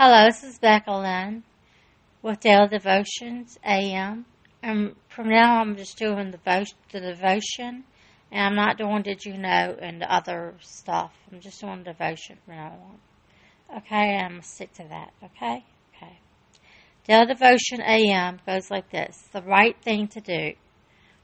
[0.00, 1.42] is Becca Lynn
[2.22, 4.26] with Daily Devotions AM.
[4.62, 7.82] And from now on, I'm just doing the, vo- the devotion.
[8.30, 11.10] And I'm not doing Did You Know and the other stuff.
[11.32, 13.78] I'm just doing devotion from now on.
[13.78, 15.12] Okay, I'm going to stick to that.
[15.24, 15.64] Okay?
[15.96, 16.18] Okay.
[17.08, 20.52] Daily Devotion AM goes like this The right thing to do.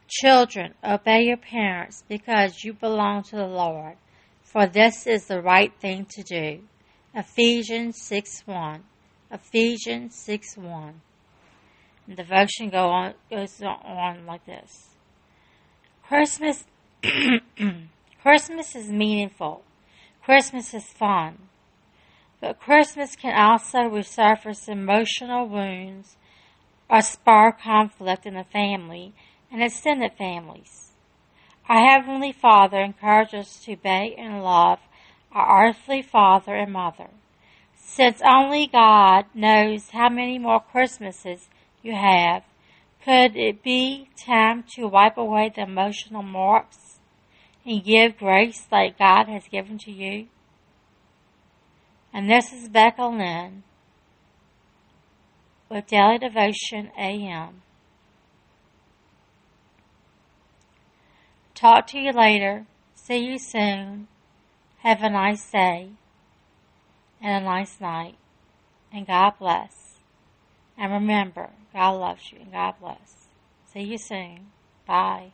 [0.08, 3.94] Children, obey your parents because you belong to the Lord,
[4.42, 6.62] for this is the right thing to do.
[7.14, 8.82] Ephesians 6 1.
[9.30, 11.00] Ephesians 6 1.
[12.08, 14.88] And devotion go on, goes on like this
[16.06, 16.64] Christmas,
[18.22, 19.62] Christmas is meaningful.
[20.24, 21.38] Christmas is fun.
[22.40, 26.16] But Christmas can also resurface emotional wounds
[26.90, 29.14] or spur conflict in the family
[29.52, 30.90] and extended families.
[31.68, 34.80] Our Heavenly Father encourages us to obey and love
[35.34, 37.08] our earthly father and mother.
[37.76, 41.48] Since only God knows how many more Christmases
[41.82, 42.44] you have,
[43.04, 46.98] could it be time to wipe away the emotional marks
[47.66, 50.28] and give grace like God has given to you?
[52.12, 53.64] And this is Becca Lynn
[55.68, 57.62] with Daily Devotion AM.
[61.54, 62.66] Talk to you later.
[62.94, 64.08] See you soon.
[64.84, 65.88] Have a nice day
[67.18, 68.16] and a nice night.
[68.92, 69.94] And God bless.
[70.76, 73.28] And remember, God loves you and God bless.
[73.72, 74.52] See you soon.
[74.86, 75.32] Bye.